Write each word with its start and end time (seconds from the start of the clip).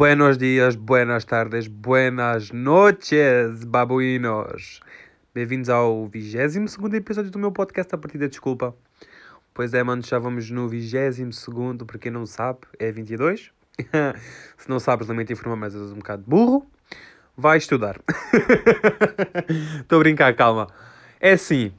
Buenos 0.00 0.38
dias, 0.38 0.76
buenas 0.76 1.26
tardes, 1.26 1.66
buenas 1.66 2.52
noches, 2.52 3.64
babuínos. 3.64 4.80
Bem-vindos 5.34 5.68
ao 5.68 6.06
22 6.06 6.94
episódio 6.94 7.30
do 7.30 7.38
meu 7.38 7.52
podcast 7.52 7.94
A 7.94 7.98
Partir 7.98 8.16
da 8.16 8.26
Desculpa. 8.26 8.74
Pois 9.52 9.74
é, 9.74 9.82
mano, 9.82 10.02
já 10.02 10.18
vamos 10.18 10.50
no 10.50 10.66
22, 10.66 11.36
para 11.86 11.98
quem 11.98 12.10
não 12.10 12.24
sabe, 12.24 12.60
é 12.78 12.90
22. 12.90 13.52
Se 14.56 14.70
não 14.70 14.80
sabes, 14.80 15.06
lamento 15.06 15.34
informar, 15.34 15.56
mas 15.56 15.74
és 15.74 15.92
um 15.92 15.96
bocado 15.96 16.24
burro. 16.26 16.66
Vai 17.36 17.58
estudar. 17.58 18.00
Estou 19.82 19.98
a 19.98 20.02
brincar, 20.02 20.34
calma. 20.34 20.68
É 21.20 21.32
assim, 21.32 21.74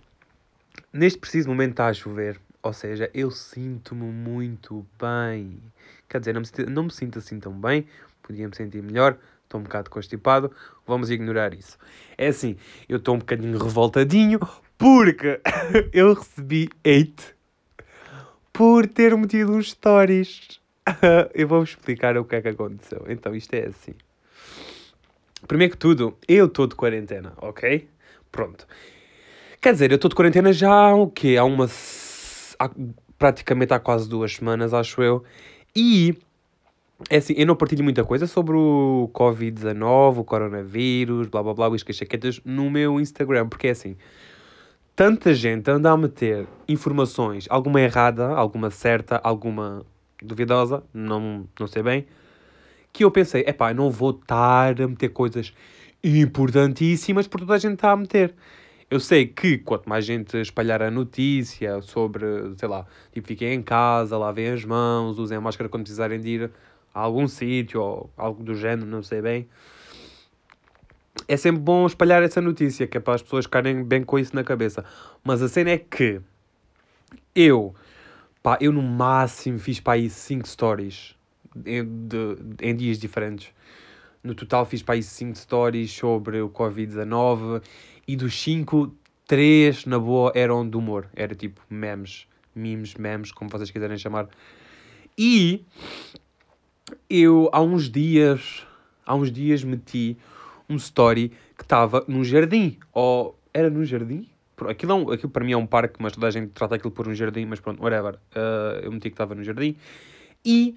neste 0.93 1.17
preciso 1.17 1.49
momento 1.49 1.71
está 1.71 1.87
a 1.87 1.93
chover. 1.93 2.39
Ou 2.61 2.71
seja, 2.71 3.09
eu 3.15 3.31
sinto-me 3.31 4.05
muito 4.05 4.85
bem. 4.99 5.59
Quer 6.07 6.19
dizer, 6.19 6.33
não 6.33 6.41
me, 6.41 6.65
não 6.71 6.83
me 6.83 6.91
sinto 6.91 7.17
assim 7.17 7.39
tão 7.39 7.53
bem. 7.53 7.87
Podia 8.31 8.47
me 8.47 8.55
sentir 8.55 8.81
melhor. 8.81 9.17
Estou 9.43 9.59
um 9.59 9.63
bocado 9.63 9.89
constipado. 9.89 10.49
Vamos 10.87 11.11
ignorar 11.11 11.53
isso. 11.53 11.77
É 12.17 12.27
assim, 12.27 12.55
eu 12.87 12.97
estou 12.97 13.15
um 13.15 13.19
bocadinho 13.19 13.57
revoltadinho 13.57 14.39
porque 14.77 15.41
eu 15.91 16.13
recebi 16.13 16.69
hate 16.79 17.35
por 18.53 18.87
ter 18.87 19.15
metido 19.17 19.51
uns 19.51 19.71
stories. 19.71 20.61
eu 21.35 21.45
vou-vos 21.45 21.71
explicar 21.71 22.17
o 22.17 22.23
que 22.23 22.37
é 22.37 22.41
que 22.41 22.47
aconteceu. 22.47 23.05
Então, 23.09 23.35
isto 23.35 23.53
é 23.53 23.67
assim. 23.67 23.93
Primeiro 25.45 25.73
que 25.73 25.77
tudo, 25.77 26.17
eu 26.27 26.45
estou 26.45 26.67
de 26.67 26.75
quarentena, 26.75 27.33
ok? 27.37 27.89
Pronto. 28.31 28.65
Quer 29.59 29.73
dizer, 29.73 29.91
eu 29.91 29.95
estou 29.95 30.07
de 30.07 30.15
quarentena 30.15 30.53
já 30.53 30.71
há 30.71 30.95
o 30.95 31.09
quê? 31.11 31.35
Há 31.37 31.43
uma... 31.43 31.67
Há, 32.57 32.69
praticamente 33.17 33.73
há 33.73 33.79
quase 33.79 34.07
duas 34.07 34.35
semanas, 34.35 34.73
acho 34.73 35.03
eu. 35.03 35.21
E... 35.75 36.17
É 37.09 37.17
assim, 37.17 37.33
eu 37.35 37.45
não 37.45 37.55
partilho 37.55 37.83
muita 37.83 38.03
coisa 38.03 38.27
sobre 38.27 38.55
o 38.55 39.09
Covid-19, 39.13 40.19
o 40.19 40.23
coronavírus, 40.23 41.27
blá 41.27 41.41
blá 41.43 41.53
blá, 41.53 41.67
whiskas 41.67 41.95
chaquetas, 41.95 42.39
no 42.45 42.69
meu 42.69 42.99
Instagram, 42.99 43.47
porque 43.47 43.67
é 43.67 43.71
assim, 43.71 43.97
tanta 44.95 45.33
gente 45.33 45.69
anda 45.69 45.91
a 45.91 45.97
meter 45.97 46.47
informações, 46.67 47.47
alguma 47.49 47.81
errada, 47.81 48.27
alguma 48.27 48.69
certa, 48.69 49.19
alguma 49.23 49.85
duvidosa, 50.21 50.83
não, 50.93 51.47
não 51.59 51.67
sei 51.67 51.81
bem, 51.81 52.05
que 52.93 53.03
eu 53.03 53.11
pensei, 53.11 53.41
epá, 53.47 53.73
não 53.73 53.89
vou 53.89 54.11
estar 54.11 54.79
a 54.79 54.87
meter 54.87 55.09
coisas 55.09 55.53
importantíssimas 56.03 57.27
porque 57.27 57.45
toda 57.45 57.55
a 57.55 57.59
gente 57.59 57.75
está 57.75 57.91
a 57.91 57.97
meter. 57.97 58.33
Eu 58.89 58.99
sei 58.99 59.25
que 59.25 59.57
quanto 59.57 59.87
mais 59.87 60.03
gente 60.03 60.35
espalhar 60.37 60.81
a 60.81 60.91
notícia 60.91 61.81
sobre, 61.81 62.25
sei 62.57 62.67
lá, 62.67 62.85
tipo, 63.13 63.25
fiquem 63.27 63.53
em 63.53 63.61
casa, 63.61 64.17
lavem 64.17 64.49
as 64.49 64.65
mãos, 64.65 65.17
usem 65.17 65.37
a 65.37 65.41
máscara 65.41 65.69
quando 65.69 65.83
precisarem 65.83 66.19
de 66.19 66.29
ir 66.29 66.51
a 66.93 66.99
algum 67.01 67.27
sítio 67.27 67.81
ou 67.81 68.09
algo 68.17 68.43
do 68.43 68.55
género, 68.55 68.85
não 68.85 69.03
sei 69.03 69.21
bem. 69.21 69.47
É 71.27 71.37
sempre 71.37 71.61
bom 71.61 71.85
espalhar 71.85 72.23
essa 72.23 72.41
notícia, 72.41 72.87
que 72.87 72.97
é 72.97 72.99
para 72.99 73.15
as 73.15 73.21
pessoas 73.21 73.45
ficarem 73.45 73.83
bem 73.83 74.03
com 74.03 74.17
isso 74.17 74.35
na 74.35 74.43
cabeça. 74.43 74.83
Mas 75.23 75.41
a 75.41 75.47
cena 75.47 75.71
é 75.71 75.77
que 75.77 76.21
eu, 77.35 77.75
pá, 78.41 78.57
eu 78.59 78.71
no 78.71 78.81
máximo 78.81 79.59
fiz 79.59 79.79
para 79.79 79.93
aí 79.93 80.09
5 80.09 80.47
stories 80.47 81.15
em, 81.65 81.83
de, 82.07 82.37
em 82.61 82.75
dias 82.75 82.97
diferentes. 82.97 83.53
No 84.23 84.35
total 84.35 84.65
fiz 84.65 84.83
para 84.83 84.95
aí 84.95 85.03
5 85.03 85.37
stories 85.37 85.91
sobre 85.91 86.41
o 86.41 86.49
Covid-19 86.49 87.63
e 88.07 88.15
dos 88.15 88.39
5, 88.41 88.93
3 89.27 89.85
na 89.85 89.97
boa 89.97 90.31
eram 90.35 90.67
de 90.67 90.75
humor. 90.75 91.07
Era 91.15 91.33
tipo 91.33 91.61
memes, 91.69 92.27
memes, 92.53 92.95
memes, 92.95 93.31
como 93.31 93.49
vocês 93.49 93.71
quiserem 93.71 93.97
chamar. 93.97 94.27
E 95.17 95.65
eu 97.09 97.49
há 97.51 97.61
uns 97.61 97.89
dias, 97.89 98.65
há 99.05 99.15
uns 99.15 99.31
dias 99.31 99.63
meti 99.63 100.17
um 100.69 100.75
story 100.75 101.31
que 101.57 101.63
estava 101.63 102.03
num 102.07 102.23
jardim. 102.23 102.77
Ou 102.93 103.37
era 103.53 103.69
num 103.69 103.83
jardim? 103.83 104.27
Aquilo, 104.67 104.91
é 104.91 104.95
um, 104.95 105.11
aquilo 105.11 105.31
para 105.31 105.43
mim 105.43 105.53
é 105.53 105.57
um 105.57 105.65
parque, 105.65 105.95
mas 105.99 106.13
toda 106.13 106.27
a 106.27 106.31
gente 106.31 106.51
trata 106.51 106.75
aquilo 106.75 106.91
por 106.91 107.07
um 107.07 107.15
jardim, 107.15 107.45
mas 107.45 107.59
pronto, 107.59 107.81
whatever. 107.81 108.15
Uh, 108.35 108.83
eu 108.83 108.91
meti 108.91 109.09
que 109.09 109.15
estava 109.15 109.33
no 109.33 109.43
jardim. 109.43 109.75
E 110.45 110.75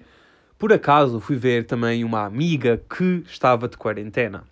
por 0.57 0.73
acaso 0.73 1.19
fui 1.19 1.35
ver 1.35 1.65
também 1.65 2.03
uma 2.03 2.25
amiga 2.25 2.81
que 2.89 3.23
estava 3.27 3.67
de 3.67 3.77
quarentena. 3.77 4.43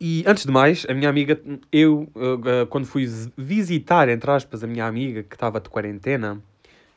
E 0.00 0.22
antes 0.26 0.44
de 0.44 0.52
mais, 0.52 0.86
a 0.88 0.94
minha 0.94 1.10
amiga, 1.10 1.40
eu, 1.72 2.08
uh, 2.14 2.66
quando 2.68 2.86
fui 2.86 3.04
visitar, 3.36 4.08
entre 4.08 4.30
aspas, 4.30 4.62
a 4.62 4.66
minha 4.66 4.86
amiga 4.86 5.24
que 5.24 5.34
estava 5.34 5.60
de 5.60 5.68
quarentena, 5.68 6.40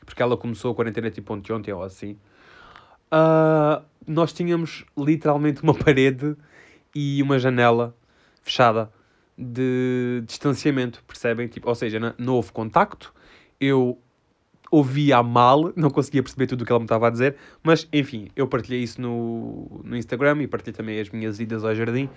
porque 0.06 0.22
ela 0.22 0.36
começou 0.36 0.70
a 0.70 0.74
quarentena 0.74 1.10
tipo 1.10 1.34
ontem, 1.34 1.52
ontem 1.52 1.72
ou 1.72 1.82
assim, 1.82 2.16
uh, 3.12 3.84
nós 4.06 4.32
tínhamos 4.32 4.84
literalmente 4.96 5.62
uma 5.62 5.74
parede 5.76 6.34
e 6.94 7.22
uma 7.22 7.38
janela 7.38 7.94
fechada 8.42 8.90
de 9.36 10.22
distanciamento, 10.26 11.02
percebem? 11.06 11.48
Tipo, 11.48 11.68
ou 11.68 11.74
seja, 11.74 12.14
não 12.18 12.34
houve 12.34 12.52
contacto, 12.52 13.14
eu 13.60 13.98
ouvia 14.70 15.22
mal, 15.22 15.70
não 15.76 15.90
conseguia 15.90 16.22
perceber 16.22 16.46
tudo 16.46 16.62
o 16.62 16.64
que 16.64 16.72
ela 16.72 16.78
me 16.78 16.86
estava 16.86 17.06
a 17.06 17.10
dizer, 17.10 17.36
mas 17.62 17.86
enfim, 17.92 18.28
eu 18.34 18.48
partilhei 18.48 18.82
isso 18.82 19.00
no, 19.02 19.82
no 19.84 19.94
Instagram 19.96 20.42
e 20.42 20.46
partilhei 20.46 20.74
também 20.74 20.98
as 20.98 21.10
minhas 21.10 21.38
idas 21.38 21.62
ao 21.62 21.74
jardim, 21.74 22.08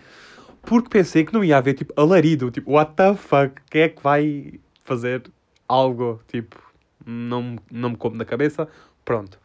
porque 0.61 0.87
pensei 0.87 1.25
que 1.25 1.33
não 1.33 1.43
ia 1.43 1.57
haver 1.57 1.73
tipo 1.73 1.93
alarido, 1.99 2.49
tipo, 2.49 2.71
what 2.71 2.93
the 2.95 3.13
fuck, 3.13 3.61
quem 3.69 3.81
é 3.81 3.89
que 3.89 4.01
vai 4.01 4.53
fazer 4.85 5.23
algo, 5.67 6.21
tipo, 6.27 6.57
não, 7.05 7.57
não 7.69 7.89
me 7.89 7.97
como 7.97 8.15
na 8.15 8.23
cabeça, 8.23 8.69
pronto. 9.03 9.37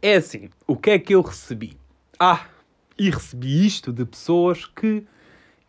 É 0.00 0.16
assim, 0.16 0.48
o 0.66 0.76
que 0.76 0.90
é 0.90 0.98
que 0.98 1.14
eu 1.14 1.20
recebi? 1.20 1.76
Ah, 2.18 2.46
e 2.98 3.10
recebi 3.10 3.66
isto 3.66 3.92
de 3.92 4.04
pessoas 4.04 4.64
que 4.66 5.04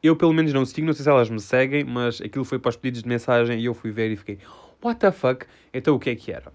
eu 0.02 0.16
pelo 0.16 0.34
menos 0.34 0.54
não 0.54 0.66
sigo, 0.66 0.86
não 0.86 0.94
sei 0.94 1.04
se 1.04 1.10
elas 1.10 1.30
me 1.30 1.40
seguem, 1.40 1.84
mas 1.84 2.22
aquilo 2.22 2.46
foi 2.46 2.60
para 2.60 2.70
os 2.70 2.76
pedidos 2.76 3.04
de 3.04 3.10
mensagem 3.10 3.60
e 3.60 3.66
eu 3.66 3.74
fui 3.74 3.92
ver 3.92 4.12
e 4.12 4.16
fiquei, 4.16 4.38
what 4.84 5.00
the 5.00 5.12
fuck? 5.12 5.46
Então 5.74 5.96
o 5.96 6.00
que 6.00 6.12
é 6.12 6.16
que 6.16 6.32
era? 6.32 6.52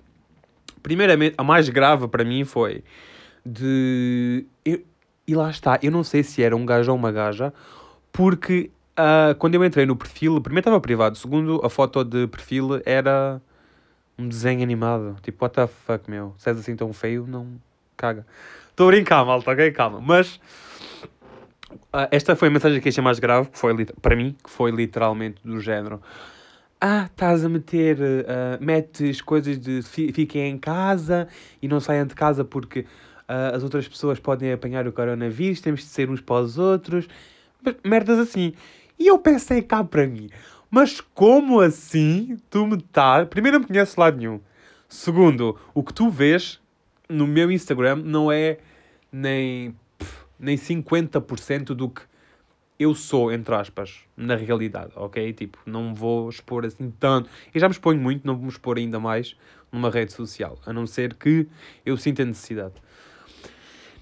Primeiramente, 0.82 1.34
a 1.36 1.42
mais 1.42 1.68
grave 1.68 2.08
para 2.08 2.24
mim 2.24 2.44
foi 2.44 2.84
de. 3.44 4.46
Eu... 4.64 4.82
E 5.26 5.34
lá 5.34 5.50
está, 5.50 5.78
eu 5.82 5.90
não 5.90 6.02
sei 6.02 6.22
se 6.22 6.42
era 6.42 6.56
um 6.56 6.64
gajo 6.64 6.90
ou 6.90 6.96
uma 6.96 7.12
gaja, 7.12 7.52
porque 8.12 8.70
uh, 8.98 9.34
quando 9.36 9.54
eu 9.54 9.64
entrei 9.64 9.86
no 9.86 9.94
perfil, 9.94 10.40
primeiro 10.40 10.60
estava 10.60 10.80
privado, 10.80 11.16
segundo, 11.16 11.60
a 11.64 11.68
foto 11.68 12.02
de 12.02 12.26
perfil 12.26 12.80
era 12.84 13.40
um 14.20 14.28
desenho 14.28 14.62
animado. 14.62 15.16
Tipo, 15.22 15.44
what 15.44 15.54
the 15.54 15.66
fuck, 15.66 16.10
meu? 16.10 16.34
Se 16.38 16.50
és 16.50 16.58
assim 16.58 16.76
tão 16.76 16.92
feio, 16.92 17.26
não 17.26 17.60
caga. 17.96 18.26
Estou 18.70 18.88
a 18.88 18.92
brincar, 18.92 19.24
malta, 19.24 19.50
ok? 19.50 19.70
Calma. 19.72 20.00
Mas 20.00 20.40
uh, 21.92 22.08
esta 22.10 22.36
foi 22.36 22.48
a 22.48 22.50
mensagem 22.50 22.80
que 22.80 22.88
achei 22.88 23.02
mais 23.02 23.18
grave, 23.18 23.48
que 23.48 23.58
foi 23.58 23.84
para 24.00 24.14
mim, 24.14 24.36
que 24.42 24.50
foi 24.50 24.70
literalmente 24.70 25.40
do 25.44 25.60
género. 25.60 26.00
Ah, 26.80 27.08
estás 27.10 27.44
a 27.44 27.48
meter, 27.48 27.98
uh, 27.98 28.64
metes 28.64 29.20
coisas 29.20 29.58
de 29.58 29.82
fi, 29.82 30.12
fiquem 30.12 30.50
em 30.50 30.58
casa 30.58 31.28
e 31.60 31.68
não 31.68 31.78
saiam 31.78 32.06
de 32.06 32.14
casa 32.14 32.42
porque 32.42 32.80
uh, 32.80 33.54
as 33.54 33.62
outras 33.62 33.86
pessoas 33.86 34.18
podem 34.18 34.50
apanhar 34.52 34.86
o 34.86 34.92
coronavírus, 34.92 35.60
temos 35.60 35.80
de 35.80 35.86
ser 35.86 36.08
uns 36.08 36.20
para 36.20 36.42
os 36.42 36.56
outros. 36.56 37.06
Merdas 37.84 38.18
assim. 38.18 38.54
E 38.98 39.06
eu 39.08 39.18
pensei 39.18 39.60
cá 39.60 39.84
para 39.84 40.06
mim, 40.06 40.30
mas 40.70 41.00
como 41.00 41.60
assim 41.60 42.38
tu 42.48 42.66
me 42.66 42.76
estás. 42.76 43.26
Primeiro, 43.28 43.58
não 43.58 43.62
me 43.62 43.66
conheces 43.66 43.96
lado 43.96 44.16
nenhum. 44.16 44.40
Segundo, 44.88 45.58
o 45.74 45.82
que 45.82 45.92
tu 45.92 46.08
vês 46.08 46.60
no 47.08 47.26
meu 47.26 47.50
Instagram 47.50 47.96
não 47.96 48.30
é 48.30 48.58
nem, 49.12 49.74
pff, 49.98 50.24
nem 50.38 50.56
50% 50.56 51.74
do 51.74 51.88
que 51.88 52.02
eu 52.78 52.94
sou, 52.94 53.30
entre 53.30 53.54
aspas, 53.54 54.00
na 54.16 54.36
realidade, 54.36 54.92
ok? 54.96 55.32
Tipo, 55.34 55.58
não 55.66 55.94
vou 55.94 56.30
expor 56.30 56.64
assim 56.64 56.90
tanto. 56.98 57.28
Eu 57.52 57.60
já 57.60 57.68
me 57.68 57.72
exponho 57.72 58.00
muito, 58.00 58.26
não 58.26 58.34
vou 58.34 58.44
me 58.44 58.50
expor 58.50 58.78
ainda 58.78 58.98
mais 58.98 59.36
numa 59.70 59.90
rede 59.90 60.12
social, 60.12 60.58
a 60.64 60.72
não 60.72 60.86
ser 60.86 61.14
que 61.14 61.46
eu 61.84 61.96
sinta 61.96 62.24
necessidade. 62.24 62.74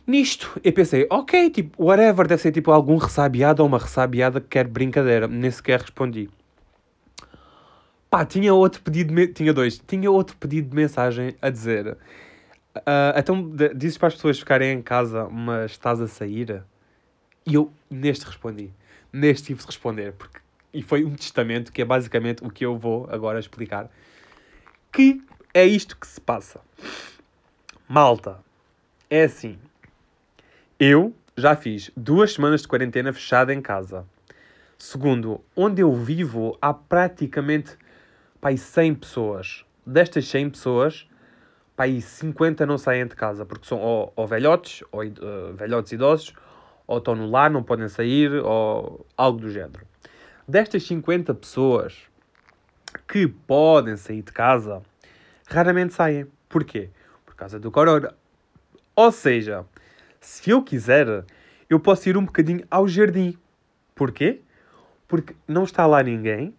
Nisto, 0.07 0.59
eu 0.65 0.73
pensei, 0.73 1.07
ok, 1.11 1.51
tipo, 1.51 1.85
whatever, 1.85 2.27
deve 2.27 2.41
ser 2.41 2.53
tipo 2.53 2.71
algum 2.71 2.97
ressabiado 2.97 3.63
ou 3.63 3.69
uma 3.69 3.79
ressabiada 3.79 4.41
que 4.41 4.47
quer 4.49 4.67
brincadeira. 4.67 5.29
Nem 5.29 5.51
sequer 5.51 5.81
respondi. 5.81 6.31
Pá, 8.11 8.25
tinha 8.25 8.55
outro 8.55 8.81
pedido, 8.81 9.15
de 9.15 9.29
tinha 9.29 9.53
dois, 9.53 9.79
tinha 9.79 10.11
outro 10.11 10.37
pedido 10.37 10.71
de 10.71 10.77
mensagem 10.77 11.35
a 11.43 11.51
dizer. 11.51 11.97
Uh, 12.77 13.13
então, 13.17 13.51
dizes 13.75 13.99
para 13.99 14.09
as 14.09 14.15
pessoas 14.15 14.39
ficarem 14.39 14.73
em 14.73 14.83
casa, 14.83 15.29
mas 15.29 15.73
estás 15.73 16.01
a 16.01 16.09
sair? 16.09 16.63
E 17.47 17.55
eu 17.55 17.73
neste 17.91 18.25
respondi. 18.25 18.71
Neste 19.13 19.49
tive 19.49 19.61
de 19.61 19.67
responder. 19.67 20.13
Porque, 20.13 20.39
e 20.73 20.83
foi 20.83 21.05
um 21.05 21.15
testamento 21.15 21.73
que 21.73 21.83
é 21.83 21.85
basicamente 21.85 22.45
o 22.45 22.51
que 22.51 22.65
eu 22.65 22.79
vou 22.79 23.09
agora 23.11 23.39
explicar. 23.39 23.91
Que 24.93 25.23
é 25.53 25.67
isto 25.67 25.97
que 25.97 26.07
se 26.07 26.21
passa. 26.21 26.61
Malta, 27.89 28.39
é 29.11 29.25
assim. 29.25 29.59
Eu 30.79 31.15
já 31.37 31.57
fiz 31.57 31.91
duas 31.97 32.33
semanas 32.33 32.63
de 32.63 32.69
quarentena 32.69 33.13
fechada 33.13 33.53
em 33.53 33.61
casa. 33.61 34.07
Segundo, 34.79 35.41
onde 35.57 35.83
eu 35.83 35.95
vivo 35.95 36.57
há 36.61 36.73
praticamente 36.73 37.77
pai, 38.41 38.57
100 38.57 38.95
pessoas. 38.95 39.65
Destas 39.87 40.29
100 40.29 40.51
pessoas, 40.51 41.09
pá, 41.77 41.85
aí 41.85 42.01
50 42.01 42.67
não 42.67 42.77
saem 42.79 43.07
de 43.07 43.17
casa, 43.17 43.45
porque 43.45 43.67
são 43.67 43.79
ou, 43.79 44.13
ou 44.15 44.27
velhotes, 44.27 44.83
ou 44.93 45.03
uh, 45.05 45.55
velhotes 45.55 45.93
idosos, 45.93 46.35
ou 46.87 46.99
estão 46.99 47.15
no 47.15 47.29
lar, 47.29 47.51
não 47.51 47.63
podem 47.63 47.89
sair, 47.89 48.33
ou 48.33 49.07
algo 49.17 49.39
do 49.39 49.51
género. 49.51 49.87
Destas 50.47 50.83
50 50.85 51.35
pessoas 51.35 52.09
que 53.07 53.27
podem 53.27 53.97
sair 53.97 54.23
de 54.23 54.33
casa, 54.33 54.83
raramente 55.47 55.95
saem. 55.95 56.27
Porquê? 56.49 56.91
Por 57.27 57.35
causa 57.35 57.61
do 57.61 57.71
corona. 57.71 58.15
Ou 58.97 59.13
seja, 59.13 59.67
se 60.21 60.51
eu 60.51 60.63
quiser, 60.63 61.25
eu 61.69 61.79
posso 61.79 62.09
ir 62.09 62.17
um 62.17 62.25
bocadinho 62.25 62.65
ao 62.71 62.89
jardim. 62.89 63.39
Porquê? 63.95 64.41
Porque 65.07 65.35
não 65.47 65.65
está 65.65 65.87
lá 65.87 66.03
ninguém. 66.03 66.55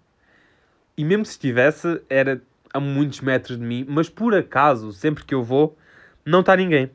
E 0.99 1.03
mesmo 1.05 1.23
se 1.23 1.31
estivesse, 1.31 2.01
era 2.09 2.41
a 2.73 2.77
muitos 2.77 3.21
metros 3.21 3.57
de 3.57 3.63
mim. 3.63 3.85
Mas 3.87 4.09
por 4.09 4.35
acaso, 4.35 4.91
sempre 4.91 5.23
que 5.23 5.33
eu 5.33 5.41
vou, 5.41 5.77
não 6.25 6.41
está 6.41 6.57
ninguém. 6.57 6.91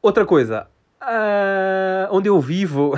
Outra 0.00 0.24
coisa. 0.24 0.66
Uh, 1.02 2.08
onde 2.10 2.30
eu 2.30 2.40
vivo... 2.40 2.94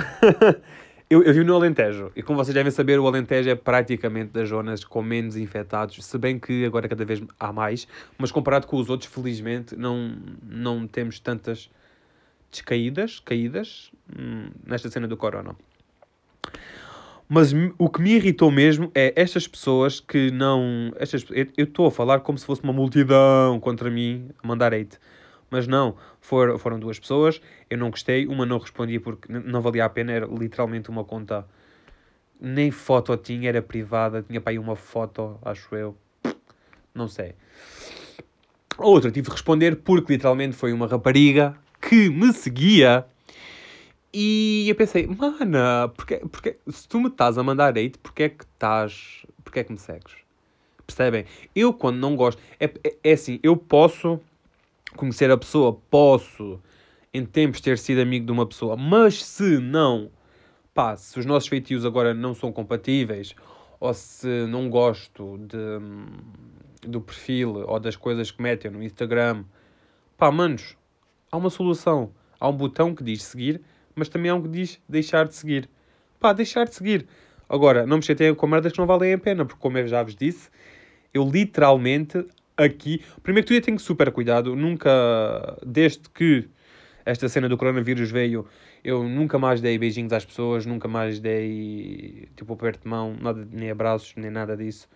eu, 1.11 1.23
eu 1.23 1.33
vivo 1.33 1.45
no 1.45 1.55
Alentejo. 1.55 2.09
E 2.15 2.23
como 2.23 2.41
vocês 2.41 2.53
devem 2.53 2.71
saber, 2.71 3.01
o 3.01 3.05
Alentejo 3.05 3.49
é 3.49 3.55
praticamente 3.55 4.31
das 4.31 4.47
zonas 4.47 4.85
com 4.85 5.01
menos 5.01 5.35
infectados. 5.35 6.05
Se 6.05 6.17
bem 6.17 6.39
que 6.39 6.63
agora 6.63 6.87
cada 6.87 7.03
vez 7.03 7.21
há 7.37 7.51
mais. 7.51 7.85
Mas 8.17 8.31
comparado 8.31 8.65
com 8.65 8.77
os 8.77 8.89
outros, 8.89 9.11
felizmente, 9.11 9.75
não, 9.75 10.15
não 10.41 10.87
temos 10.87 11.19
tantas 11.19 11.69
descaídas, 12.49 13.19
caídas, 13.19 13.91
hum, 14.17 14.51
nesta 14.65 14.89
cena 14.89 15.05
do 15.05 15.17
corona. 15.17 15.53
Mas 17.29 17.53
o 17.77 17.89
que 17.89 18.01
me 18.01 18.13
irritou 18.13 18.49
mesmo 18.49 18.89
é 18.95 19.13
estas 19.15 19.47
pessoas 19.47 19.99
que 19.99 20.31
não. 20.31 20.93
Estas, 20.97 21.25
eu 21.29 21.65
estou 21.65 21.87
a 21.87 21.91
falar 21.91 22.21
como 22.21 22.37
se 22.37 22.45
fosse 22.45 22.63
uma 22.63 22.71
multidão 22.71 23.59
contra 23.59 23.91
mim 23.91 24.29
a 24.41 24.47
mandar 24.47 24.73
hate. 24.73 24.97
Mas 25.49 25.67
não, 25.67 25.95
for, 26.19 26.57
foram 26.59 26.79
duas 26.79 26.99
pessoas, 26.99 27.41
eu 27.69 27.77
não 27.77 27.89
gostei, 27.89 28.27
uma 28.27 28.45
não 28.45 28.57
respondi 28.57 28.99
porque 28.99 29.31
não 29.31 29.61
valia 29.61 29.85
a 29.85 29.89
pena, 29.89 30.11
era 30.11 30.25
literalmente 30.25 30.89
uma 30.89 31.03
conta. 31.03 31.45
Nem 32.39 32.69
foto 32.69 33.15
tinha, 33.17 33.49
era 33.49 33.61
privada, 33.61 34.21
tinha 34.21 34.39
para 34.39 34.51
aí 34.51 34.59
uma 34.59 34.75
foto, 34.75 35.39
acho 35.41 35.73
eu. 35.75 35.97
Não 36.93 37.07
sei. 37.07 37.33
A 38.77 38.85
outra 38.85 39.09
tive 39.09 39.27
de 39.27 39.31
responder 39.31 39.77
porque 39.77 40.13
literalmente 40.13 40.55
foi 40.55 40.71
uma 40.71 40.87
rapariga 40.87 41.55
que 41.81 42.09
me 42.09 42.31
seguia. 42.31 43.05
E 44.19 44.67
eu 44.67 44.73
pensei, 44.73 45.05
mana, 45.05 45.91
porque, 45.95 46.17
porque, 46.31 46.57
se 46.69 46.87
tu 46.87 46.99
me 46.99 47.07
estás 47.07 47.37
a 47.37 47.43
mandar 47.43 47.77
hate, 47.77 47.99
porque 47.99 48.23
é 48.23 48.29
que 48.29 48.45
estás. 48.45 49.23
Porque 49.43 49.59
é 49.59 49.63
que 49.63 49.71
me 49.71 49.77
segues? 49.77 50.11
Percebem? 50.87 51.25
Eu, 51.55 51.71
quando 51.71 51.97
não 51.97 52.15
gosto. 52.15 52.41
É, 52.59 52.65
é, 52.65 52.97
é 53.03 53.11
assim, 53.11 53.39
eu 53.43 53.55
posso 53.55 54.19
conhecer 54.95 55.29
a 55.29 55.37
pessoa, 55.37 55.79
posso 55.91 56.59
em 57.13 57.23
tempos 57.27 57.61
ter 57.61 57.77
sido 57.77 58.01
amigo 58.01 58.25
de 58.25 58.31
uma 58.31 58.47
pessoa, 58.47 58.75
mas 58.75 59.23
se 59.23 59.59
não, 59.59 60.09
pá, 60.73 60.95
se 60.95 61.19
os 61.19 61.25
nossos 61.27 61.47
feitios 61.47 61.85
agora 61.85 62.11
não 62.11 62.33
são 62.33 62.51
compatíveis, 62.51 63.35
ou 63.79 63.93
se 63.93 64.47
não 64.47 64.67
gosto 64.67 65.37
de, 65.37 66.89
do 66.89 67.01
perfil 67.01 67.57
ou 67.67 67.79
das 67.79 67.95
coisas 67.95 68.31
que 68.31 68.41
metem 68.41 68.71
no 68.71 68.81
Instagram, 68.81 69.45
pá, 70.17 70.31
manos, 70.31 70.75
há 71.31 71.37
uma 71.37 71.51
solução. 71.51 72.11
Há 72.39 72.49
um 72.49 72.57
botão 72.57 72.95
que 72.95 73.03
diz 73.03 73.23
seguir, 73.23 73.61
mas 73.97 74.09
também 74.09 74.31
há 74.31 74.35
um 74.35 74.41
que 74.41 74.47
diz 74.47 74.79
deixar 74.87 75.27
de 75.27 75.35
seguir. 75.35 75.69
Pá, 76.19 76.33
deixar 76.33 76.65
de 76.65 76.75
seguir. 76.75 77.07
Agora, 77.49 77.85
não 77.85 77.97
me 77.97 78.03
chateiem 78.03 78.35
com 78.35 78.47
merdas 78.47 78.71
que 78.71 78.79
não 78.79 78.85
valem 78.85 79.13
a 79.13 79.17
pena, 79.17 79.45
porque 79.45 79.59
como 79.59 79.77
eu 79.77 79.87
já 79.87 80.03
vos 80.03 80.15
disse, 80.15 80.49
eu 81.13 81.29
literalmente 81.29 82.25
aqui. 82.55 83.03
Primeiro 83.23 83.45
que 83.45 83.53
tudo, 83.53 83.57
eu 83.57 83.65
tenho 83.65 83.79
super 83.79 84.11
cuidado. 84.11 84.55
Nunca, 84.55 85.57
desde 85.65 86.09
que 86.09 86.47
esta 87.05 87.29
cena 87.29 87.47
do 87.47 87.57
coronavírus 87.57 88.11
veio, 88.11 88.45
eu 88.83 89.03
nunca 89.03 89.39
mais 89.39 89.61
dei 89.61 89.77
beijinhos 89.77 90.13
às 90.13 90.25
pessoas, 90.25 90.65
nunca 90.65 90.87
mais 90.87 91.19
dei 91.19 92.27
tipo 92.35 92.53
aperto 92.53 92.83
de 92.83 92.87
mão, 92.89 93.15
nada, 93.19 93.47
nem 93.51 93.71
abraços, 93.71 94.13
nem 94.15 94.29
nada 94.29 94.55
disso 94.55 94.87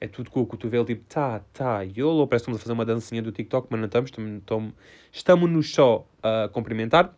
é 0.00 0.08
tudo 0.08 0.30
com 0.30 0.40
o 0.40 0.46
cotovelo, 0.46 0.84
tipo, 0.84 1.04
tá, 1.06 1.40
tá, 1.52 1.82
YOLO, 1.82 2.26
parece 2.26 2.44
que 2.44 2.50
estamos 2.50 2.60
a 2.60 2.62
fazer 2.62 2.72
uma 2.72 2.86
dancinha 2.86 3.20
do 3.20 3.30
TikTok, 3.30 3.66
mas 3.70 3.80
não 3.80 3.86
estamos, 3.86 4.10
estamos, 4.10 4.72
estamos 5.12 5.70
só 5.70 6.06
a 6.22 6.48
cumprimentar. 6.48 7.14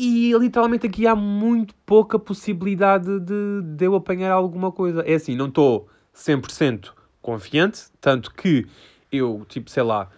E 0.00 0.32
literalmente 0.38 0.86
aqui 0.86 1.08
há 1.08 1.16
muito 1.16 1.74
pouca 1.84 2.20
possibilidade 2.20 3.18
de, 3.18 3.62
de 3.64 3.84
eu 3.84 3.96
apanhar 3.96 4.30
alguma 4.30 4.70
coisa. 4.70 5.02
É 5.02 5.14
assim, 5.14 5.34
não 5.34 5.48
estou 5.48 5.88
100% 6.14 6.92
confiante, 7.20 7.86
tanto 8.00 8.32
que 8.32 8.64
eu, 9.10 9.44
tipo, 9.48 9.68
sei 9.68 9.82
lá, 9.82 10.08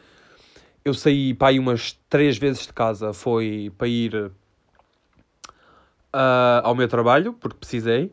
eu 0.85 0.93
saí 0.93 1.33
para 1.33 1.49
aí 1.49 1.59
umas 1.59 1.99
três 2.11 2.37
vezes 2.37 2.67
de 2.67 2.75
casa, 2.75 3.15
foi 3.15 3.73
para 3.79 3.89
ir 3.89 4.15
uh, 4.17 4.33
ao 6.63 6.75
meu 6.75 6.87
trabalho, 6.87 7.33
porque 7.33 7.57
precisei. 7.57 8.13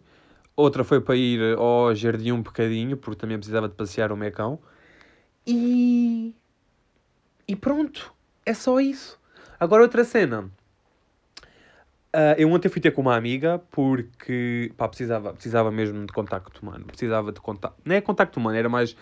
Outra 0.55 0.85
foi 0.85 1.01
para 1.01 1.17
ir 1.17 1.57
ao 1.57 1.93
jardim 1.93 2.31
um 2.31 2.41
bocadinho, 2.41 2.95
porque 2.95 3.19
também 3.19 3.37
precisava 3.37 3.67
de 3.67 3.75
passear 3.75 4.09
o 4.13 4.15
mecão. 4.15 4.57
E. 5.45 6.33
E 7.45 7.57
pronto. 7.57 8.13
É 8.45 8.53
só 8.53 8.79
isso. 8.79 9.19
Agora 9.59 9.83
outra 9.83 10.05
cena. 10.05 10.49
Uh, 12.15 12.33
eu 12.37 12.51
ontem 12.51 12.69
fui 12.69 12.81
ter 12.81 12.91
com 12.91 13.01
uma 13.01 13.15
amiga 13.15 13.59
porque 13.69 14.71
pá, 14.77 14.87
precisava, 14.87 15.33
precisava 15.33 15.71
mesmo 15.71 16.05
de 16.05 16.13
contacto 16.13 16.61
humano. 16.61 16.85
Precisava 16.85 17.31
de 17.31 17.39
contacto. 17.39 17.77
Não 17.85 17.95
é 17.95 18.01
contacto 18.01 18.39
humano, 18.39 18.57
era 18.57 18.69
mais 18.69 18.95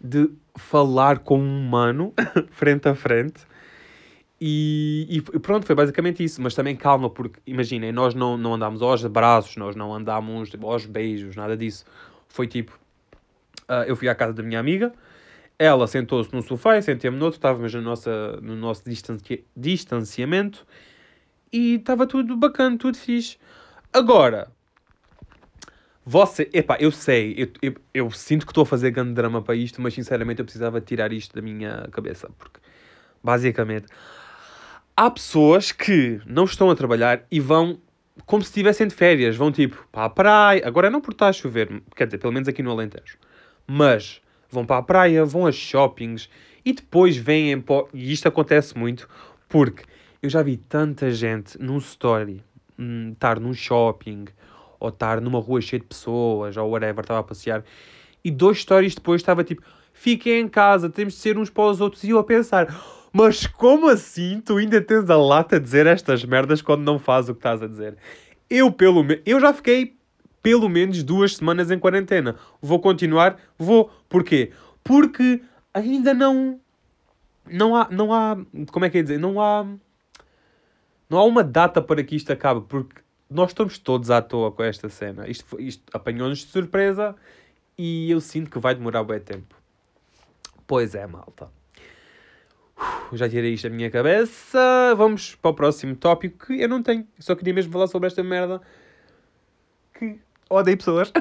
de 0.00 0.30
falar 0.56 1.20
com 1.20 1.38
um 1.38 1.66
humano 1.66 2.12
frente 2.52 2.88
a 2.88 2.94
frente 2.94 3.46
e, 4.44 5.06
e, 5.08 5.38
pronto, 5.38 5.64
foi 5.64 5.76
basicamente 5.76 6.24
isso. 6.24 6.42
Mas 6.42 6.52
também 6.52 6.74
calma, 6.74 7.08
porque 7.08 7.38
imaginem, 7.46 7.92
nós 7.92 8.12
não, 8.12 8.36
não 8.36 8.54
andámos 8.54 8.82
aos 8.82 9.04
abraços, 9.04 9.56
nós 9.56 9.76
não 9.76 9.94
andámos 9.94 10.50
tipo, 10.50 10.68
aos 10.68 10.84
beijos, 10.84 11.36
nada 11.36 11.56
disso. 11.56 11.84
Foi 12.26 12.48
tipo, 12.48 12.76
uh, 13.68 13.84
eu 13.86 13.94
fui 13.94 14.08
à 14.08 14.14
casa 14.16 14.32
da 14.32 14.42
minha 14.42 14.58
amiga, 14.58 14.92
ela 15.56 15.86
sentou-se 15.86 16.34
num 16.34 16.42
sofá, 16.42 16.74
eu 16.74 16.82
sentei-me 16.82 17.16
no 17.16 17.26
outro, 17.26 17.38
estávamos 17.38 17.72
no, 17.72 17.82
nossa, 17.82 18.40
no 18.42 18.56
nosso 18.56 18.82
distanci 18.84 19.44
distanciamento 19.56 20.66
e 21.52 21.74
estava 21.74 22.06
tudo 22.06 22.36
bacana, 22.36 22.78
tudo 22.78 22.96
fixe. 22.96 23.36
Agora, 23.92 24.50
você, 26.04 26.48
epá, 26.52 26.76
eu 26.80 26.90
sei, 26.90 27.34
eu, 27.36 27.48
eu, 27.60 27.74
eu 27.92 28.10
sinto 28.10 28.46
que 28.46 28.52
estou 28.52 28.62
a 28.62 28.66
fazer 28.66 28.90
grande 28.90 29.12
drama 29.12 29.42
para 29.42 29.54
isto, 29.54 29.80
mas 29.80 29.94
sinceramente 29.94 30.40
eu 30.40 30.44
precisava 30.44 30.80
tirar 30.80 31.12
isto 31.12 31.34
da 31.34 31.42
minha 31.42 31.86
cabeça, 31.92 32.30
porque 32.38 32.60
basicamente 33.22 33.86
há 34.96 35.10
pessoas 35.10 35.72
que 35.72 36.20
não 36.26 36.44
estão 36.44 36.70
a 36.70 36.74
trabalhar 36.74 37.24
e 37.30 37.40
vão 37.40 37.78
como 38.26 38.42
se 38.42 38.50
estivessem 38.50 38.86
de 38.86 38.94
férias. 38.94 39.36
Vão 39.36 39.50
tipo 39.50 39.86
para 39.90 40.04
a 40.04 40.10
praia. 40.10 40.62
Agora 40.66 40.90
não 40.90 41.00
por 41.00 41.12
estar 41.12 41.28
a 41.28 41.32
chover, 41.32 41.82
quer 41.96 42.06
dizer, 42.06 42.18
pelo 42.18 42.32
menos 42.32 42.48
aqui 42.48 42.62
no 42.62 42.70
Alentejo. 42.70 43.18
Mas 43.66 44.20
vão 44.50 44.66
para 44.66 44.78
a 44.78 44.82
praia, 44.82 45.24
vão 45.24 45.46
a 45.46 45.52
shoppings 45.52 46.28
e 46.64 46.72
depois 46.72 47.16
vêm. 47.16 47.64
E 47.94 48.12
isto 48.12 48.28
acontece 48.28 48.76
muito 48.76 49.08
porque 49.48 49.84
eu 50.22 50.30
já 50.30 50.42
vi 50.42 50.56
tanta 50.56 51.10
gente 51.10 51.60
num 51.60 51.78
story 51.78 52.42
hum, 52.78 53.10
estar 53.12 53.40
num 53.40 53.52
shopping 53.52 54.26
ou 54.78 54.88
estar 54.88 55.20
numa 55.20 55.40
rua 55.40 55.60
cheia 55.60 55.80
de 55.80 55.86
pessoas 55.86 56.56
ou 56.56 56.70
whatever, 56.70 57.02
estava 57.02 57.20
a 57.20 57.24
passear 57.24 57.64
e 58.24 58.30
dois 58.30 58.58
stories 58.60 58.94
depois 58.94 59.20
estava 59.20 59.42
tipo 59.42 59.62
fiquem 59.92 60.40
em 60.40 60.48
casa, 60.48 60.88
temos 60.88 61.14
de 61.14 61.20
ser 61.20 61.36
uns 61.36 61.50
para 61.50 61.64
os 61.64 61.80
outros 61.80 62.04
e 62.04 62.10
eu 62.10 62.18
a 62.18 62.24
pensar 62.24 62.68
mas 63.12 63.46
como 63.46 63.88
assim 63.88 64.40
tu 64.40 64.56
ainda 64.56 64.80
tens 64.80 65.10
a 65.10 65.16
lata 65.16 65.56
a 65.56 65.58
dizer 65.58 65.86
estas 65.86 66.24
merdas 66.24 66.62
quando 66.62 66.82
não 66.82 66.98
fazes 66.98 67.28
o 67.28 67.34
que 67.34 67.40
estás 67.40 67.62
a 67.62 67.66
dizer? 67.66 67.98
Eu, 68.48 68.72
pelo 68.72 69.04
eu 69.26 69.38
já 69.38 69.52
fiquei 69.52 69.96
pelo 70.42 70.68
menos 70.68 71.02
duas 71.02 71.36
semanas 71.36 71.70
em 71.70 71.78
quarentena. 71.78 72.36
Vou 72.60 72.80
continuar? 72.80 73.38
Vou. 73.58 73.90
Porquê? 74.08 74.50
Porque 74.82 75.42
ainda 75.72 76.12
não. 76.12 76.58
Não 77.48 77.76
há. 77.76 77.88
Não 77.90 78.12
há. 78.12 78.36
Como 78.72 78.84
é 78.84 78.90
que 78.90 78.98
é 78.98 79.02
dizer? 79.02 79.18
Não 79.18 79.40
há. 79.40 79.66
Não 81.12 81.18
há 81.18 81.24
uma 81.24 81.44
data 81.44 81.80
para 81.80 82.02
que 82.02 82.16
isto 82.16 82.32
acabe. 82.32 82.62
Porque 82.66 83.02
nós 83.30 83.50
estamos 83.50 83.78
todos 83.78 84.10
à 84.10 84.20
toa 84.20 84.50
com 84.50 84.64
esta 84.64 84.88
cena. 84.88 85.28
Isto, 85.28 85.60
isto 85.60 85.84
apanhou-nos 85.92 86.38
de 86.38 86.46
surpresa 86.46 87.14
e 87.78 88.10
eu 88.10 88.20
sinto 88.20 88.50
que 88.50 88.58
vai 88.58 88.74
demorar 88.74 89.04
bem 89.04 89.20
tempo. 89.20 89.54
Pois 90.66 90.94
é, 90.94 91.06
malta 91.06 91.48
já 93.12 93.28
tirei 93.28 93.54
isto 93.54 93.68
da 93.68 93.74
minha 93.74 93.90
cabeça. 93.90 94.94
Vamos 94.96 95.34
para 95.34 95.50
o 95.50 95.54
próximo 95.54 95.94
tópico 95.94 96.46
que 96.46 96.60
eu 96.60 96.68
não 96.68 96.82
tenho. 96.82 97.06
Só 97.18 97.34
queria 97.34 97.54
mesmo 97.54 97.72
falar 97.72 97.86
sobre 97.86 98.06
esta 98.06 98.22
merda 98.22 98.60
que 99.94 100.18
odeio 100.48 100.76
pessoas. 100.76 101.12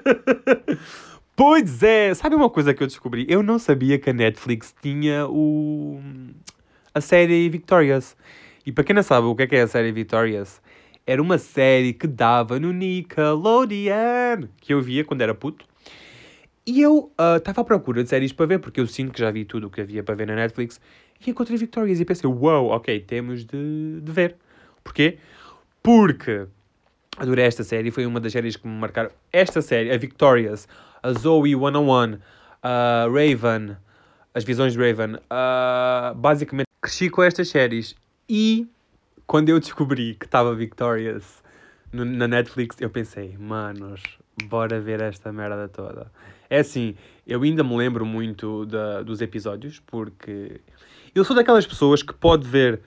pois 1.34 1.82
é, 1.82 2.14
sabe 2.14 2.34
uma 2.34 2.50
coisa 2.50 2.74
que 2.74 2.82
eu 2.82 2.86
descobri? 2.86 3.26
Eu 3.28 3.42
não 3.42 3.58
sabia 3.58 3.98
que 3.98 4.10
a 4.10 4.12
Netflix 4.12 4.74
tinha 4.80 5.26
o 5.26 6.00
a 6.94 7.00
série 7.00 7.48
Victorious. 7.48 8.16
E 8.64 8.72
para 8.72 8.84
quem 8.84 8.94
não 8.94 9.02
sabe 9.02 9.26
o 9.26 9.34
que 9.34 9.42
é, 9.42 9.46
que 9.46 9.56
é 9.56 9.62
a 9.62 9.66
série 9.66 9.90
Victorious, 9.90 10.60
era 11.06 11.20
uma 11.20 11.38
série 11.38 11.92
que 11.92 12.06
dava 12.06 12.60
no 12.60 12.72
Nickelodeon, 12.72 14.48
que 14.60 14.74
eu 14.74 14.80
via 14.80 15.04
quando 15.04 15.22
era 15.22 15.34
puto. 15.34 15.64
E 16.66 16.80
eu 16.80 17.10
estava 17.36 17.60
uh, 17.60 17.62
à 17.62 17.64
procura 17.64 18.02
de 18.04 18.10
séries 18.10 18.32
para 18.32 18.46
ver, 18.46 18.58
porque 18.58 18.80
eu 18.80 18.86
sinto 18.86 19.12
que 19.12 19.20
já 19.20 19.30
vi 19.30 19.44
tudo 19.44 19.66
o 19.66 19.70
que 19.70 19.80
havia 19.80 20.02
para 20.02 20.14
ver 20.14 20.26
na 20.26 20.36
Netflix, 20.36 20.80
e 21.20 21.30
encontrei 21.30 21.56
Victorious 21.56 22.00
e 22.00 22.04
pensei, 22.04 22.28
uau, 22.28 22.66
wow, 22.66 22.76
ok, 22.76 23.00
temos 23.00 23.44
de, 23.44 24.00
de 24.00 24.12
ver. 24.12 24.36
Porquê? 24.84 25.18
Porque 25.82 26.46
adorei 27.16 27.44
esta 27.44 27.64
série, 27.64 27.90
foi 27.90 28.06
uma 28.06 28.20
das 28.20 28.32
séries 28.32 28.56
que 28.56 28.68
me 28.68 28.78
marcaram. 28.78 29.10
Esta 29.32 29.60
série, 29.60 29.90
a 29.90 29.96
Victorious, 29.96 30.68
a 31.02 31.12
Zoe 31.12 31.54
101, 31.54 32.18
a 32.62 33.06
Raven, 33.06 33.76
as 34.34 34.44
visões 34.44 34.74
de 34.74 34.78
Raven, 34.78 35.16
uh, 35.16 36.14
basicamente 36.14 36.66
cresci 36.80 37.10
com 37.10 37.22
estas 37.22 37.48
séries 37.48 37.96
e 38.30 38.68
quando 39.26 39.48
eu 39.48 39.58
descobri 39.58 40.14
que 40.14 40.24
estava 40.24 40.54
Victorious 40.54 41.42
no, 41.92 42.04
na 42.04 42.28
Netflix, 42.28 42.80
eu 42.80 42.88
pensei, 42.88 43.36
manos, 43.36 44.00
bora 44.44 44.80
ver 44.80 45.00
esta 45.00 45.32
merda 45.32 45.68
toda. 45.68 46.12
É 46.48 46.60
assim, 46.60 46.94
eu 47.26 47.42
ainda 47.42 47.64
me 47.64 47.76
lembro 47.76 48.06
muito 48.06 48.64
da, 48.66 49.02
dos 49.02 49.20
episódios, 49.20 49.80
porque 49.80 50.60
eu 51.12 51.24
sou 51.24 51.34
daquelas 51.34 51.66
pessoas 51.66 52.04
que 52.04 52.14
pode 52.14 52.46
ver 52.46 52.80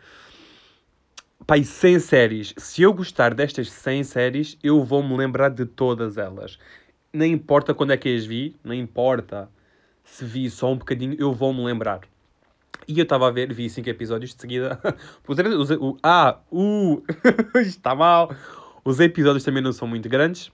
pai, 1.45 1.65
100 1.65 1.99
séries. 1.99 2.53
Se 2.55 2.81
eu 2.81 2.93
gostar 2.93 3.33
destas 3.33 3.69
100 3.69 4.03
séries, 4.05 4.57
eu 4.63 4.81
vou 4.81 5.03
me 5.03 5.17
lembrar 5.17 5.49
de 5.49 5.65
todas 5.65 6.17
elas. 6.17 6.57
Não 7.11 7.25
importa 7.25 7.73
quando 7.73 7.91
é 7.91 7.97
que 7.97 8.15
as 8.15 8.25
vi, 8.25 8.55
não 8.63 8.73
importa 8.73 9.49
se 10.05 10.23
vi 10.23 10.49
só 10.49 10.71
um 10.71 10.77
bocadinho, 10.77 11.17
eu 11.19 11.33
vou 11.33 11.53
me 11.53 11.65
lembrar. 11.65 11.99
E 12.87 12.99
eu 12.99 13.03
estava 13.03 13.27
a 13.27 13.31
ver, 13.31 13.53
vi 13.53 13.69
5 13.69 13.89
episódios 13.89 14.33
de 14.33 14.41
seguida. 14.41 14.79
o, 15.79 15.97
ah, 16.03 16.39
uh, 16.51 17.03
está 17.59 17.95
mal. 17.95 18.35
Os 18.83 18.99
episódios 18.99 19.43
também 19.43 19.63
não 19.63 19.71
são 19.71 19.87
muito 19.87 20.09
grandes. 20.09 20.51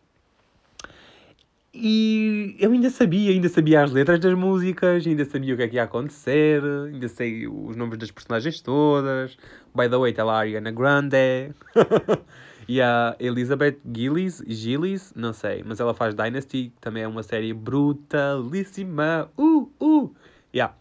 E 1.74 2.56
eu 2.60 2.72
ainda 2.72 2.90
sabia, 2.90 3.32
ainda 3.32 3.48
sabia 3.48 3.84
as 3.84 3.92
letras 3.92 4.20
das 4.20 4.34
músicas, 4.34 5.06
ainda 5.06 5.24
sabia 5.24 5.54
o 5.54 5.58
que 5.58 5.64
é 5.64 5.68
que 5.68 5.76
ia 5.76 5.84
acontecer, 5.84 6.64
ainda 6.64 7.08
sei 7.08 7.48
os 7.48 7.76
nomes 7.76 7.98
das 7.98 8.10
personagens 8.10 8.60
todas. 8.60 9.38
By 9.76 9.88
the 9.88 9.98
way, 9.98 10.12
está 10.12 10.24
lá 10.24 10.34
a 10.34 10.40
Ariana 10.40 10.72
Grande 10.72 11.54
e 12.68 12.82
a 12.82 13.16
Elizabeth 13.20 13.78
Gillies, 13.96 14.44
Gillies, 14.48 15.14
não 15.16 15.32
sei, 15.32 15.64
mas 15.64 15.80
ela 15.80 15.94
faz 15.94 16.16
Dynasty, 16.16 16.74
também 16.82 17.04
é 17.04 17.08
uma 17.08 17.24
série 17.24 17.54
brutalíssima. 17.54 19.30
Uh, 19.38 19.72
uh! 19.80 20.14
Yeah. 20.54 20.74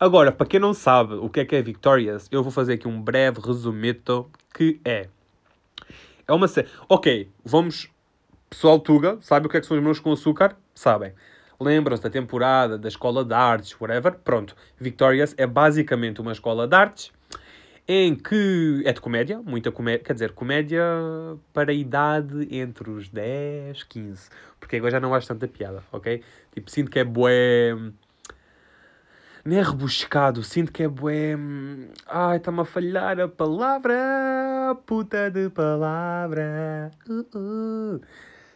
Agora, 0.00 0.30
para 0.30 0.46
quem 0.46 0.60
não 0.60 0.72
sabe 0.72 1.14
o 1.14 1.28
que 1.28 1.40
é 1.40 1.44
que 1.44 1.56
é 1.56 1.62
Victorious, 1.62 2.28
eu 2.30 2.40
vou 2.40 2.52
fazer 2.52 2.74
aqui 2.74 2.86
um 2.86 3.02
breve 3.02 3.40
resumito 3.40 4.30
que 4.54 4.80
é. 4.84 5.08
É 6.26 6.32
uma 6.32 6.46
série. 6.46 6.68
Ok, 6.88 7.28
vamos 7.44 7.90
Pessoal 8.48 8.78
Tuga, 8.78 9.18
sabe 9.20 9.46
o 9.46 9.50
que 9.50 9.56
é 9.56 9.60
que 9.60 9.66
são 9.66 9.76
os 9.76 9.82
meus 9.82 9.98
com 9.98 10.12
açúcar? 10.12 10.56
Sabem. 10.72 11.12
Lembram-se 11.60 12.02
da 12.02 12.08
temporada 12.08 12.78
da 12.78 12.86
escola 12.86 13.24
de 13.24 13.34
artes, 13.34 13.74
whatever? 13.80 14.14
Pronto. 14.24 14.54
Victorious 14.78 15.34
é 15.36 15.48
basicamente 15.48 16.20
uma 16.20 16.30
escola 16.30 16.68
de 16.68 16.76
artes 16.76 17.12
em 17.88 18.14
que 18.14 18.82
é 18.84 18.92
de 18.92 19.00
comédia, 19.00 19.42
muita 19.44 19.72
comédia, 19.72 20.04
quer 20.04 20.12
dizer, 20.12 20.32
comédia 20.32 20.80
para 21.52 21.72
a 21.72 21.74
idade 21.74 22.46
entre 22.52 22.88
os 22.88 23.08
10, 23.08 23.82
15. 23.82 24.30
Porque 24.60 24.76
agora 24.76 24.92
já 24.92 25.00
não 25.00 25.12
acho 25.12 25.26
tanta 25.26 25.48
piada, 25.48 25.82
ok? 25.90 26.22
Tipo, 26.52 26.70
sinto 26.70 26.88
que 26.88 27.00
é 27.00 27.04
bué... 27.04 27.74
Não 29.44 29.56
é 29.56 29.62
rebuscado, 29.62 30.42
sinto 30.42 30.72
que 30.72 30.82
é 30.82 30.88
bué... 30.88 31.36
Ai, 32.06 32.36
está-me 32.36 32.60
a 32.60 32.64
falhar 32.64 33.20
a 33.20 33.28
palavra, 33.28 34.76
puta 34.84 35.30
de 35.30 35.48
palavra. 35.50 36.90
Uh 37.08 37.24
-uh. 37.34 38.00